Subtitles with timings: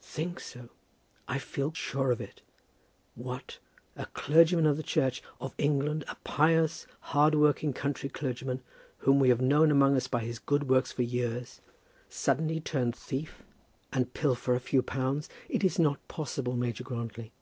[0.00, 0.70] "Think so!
[1.28, 2.40] I feel quite sure of it.
[3.14, 3.58] What;
[3.94, 8.62] a clergyman of the Church of England, a pious, hard working country clergyman,
[9.00, 11.60] whom we have known among us by his good works for years,
[12.08, 13.42] suddenly turn thief,
[13.92, 15.28] and pilfer a few pounds!
[15.50, 17.32] It is not possible, Major Grantly.